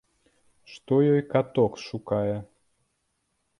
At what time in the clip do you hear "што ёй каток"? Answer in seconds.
0.75-1.73